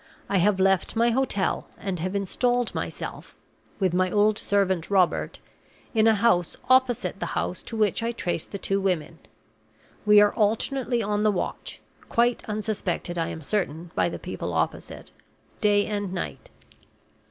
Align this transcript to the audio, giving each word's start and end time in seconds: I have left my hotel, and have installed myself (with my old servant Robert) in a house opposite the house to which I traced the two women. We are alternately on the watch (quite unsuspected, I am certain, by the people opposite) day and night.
I 0.29 0.37
have 0.39 0.59
left 0.59 0.95
my 0.95 1.11
hotel, 1.11 1.67
and 1.77 1.99
have 1.99 2.15
installed 2.15 2.73
myself 2.73 3.35
(with 3.79 3.93
my 3.93 4.09
old 4.09 4.39
servant 4.39 4.89
Robert) 4.89 5.39
in 5.93 6.07
a 6.07 6.15
house 6.15 6.57
opposite 6.71 7.19
the 7.19 7.27
house 7.37 7.61
to 7.61 7.77
which 7.77 8.01
I 8.01 8.11
traced 8.11 8.49
the 8.51 8.57
two 8.57 8.81
women. 8.81 9.19
We 10.03 10.19
are 10.19 10.33
alternately 10.33 11.03
on 11.03 11.21
the 11.21 11.29
watch 11.29 11.81
(quite 12.09 12.43
unsuspected, 12.47 13.19
I 13.19 13.27
am 13.27 13.41
certain, 13.43 13.91
by 13.93 14.09
the 14.09 14.17
people 14.17 14.53
opposite) 14.53 15.11
day 15.59 15.85
and 15.85 16.11
night. 16.11 16.49